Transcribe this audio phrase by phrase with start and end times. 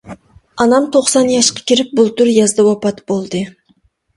[0.63, 3.47] ئاتام توقسان ياشقا كىرىپ بۇلتۇر يازدا ۋاپات بولدى.